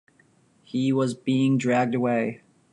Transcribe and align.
He 0.63 0.91
was 0.91 1.13
being 1.13 1.59
dragged 1.59 1.93
away. 1.93 2.41